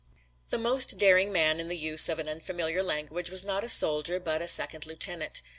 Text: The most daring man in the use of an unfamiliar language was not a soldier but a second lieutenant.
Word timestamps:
The 0.49 0.57
most 0.57 0.97
daring 0.97 1.31
man 1.31 1.59
in 1.59 1.67
the 1.69 1.77
use 1.77 2.09
of 2.09 2.17
an 2.17 2.27
unfamiliar 2.27 2.81
language 2.81 3.29
was 3.29 3.43
not 3.43 3.63
a 3.63 3.69
soldier 3.69 4.19
but 4.19 4.41
a 4.41 4.47
second 4.47 4.87
lieutenant. 4.87 5.43